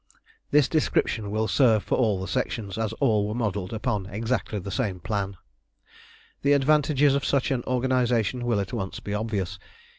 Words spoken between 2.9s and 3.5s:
all were